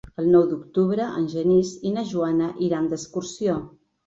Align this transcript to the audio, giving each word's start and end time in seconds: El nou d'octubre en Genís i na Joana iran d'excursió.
El 0.21 0.27
nou 0.35 0.45
d'octubre 0.53 1.05
en 1.19 1.27
Genís 1.33 1.75
i 1.91 1.93
na 1.99 2.07
Joana 2.15 2.49
iran 2.71 2.89
d'excursió. 2.95 3.61